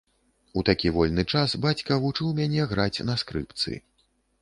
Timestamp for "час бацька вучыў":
1.35-2.35